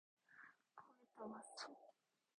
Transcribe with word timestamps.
거의 0.75 0.97
다 1.15 1.25
왔어. 1.27 1.67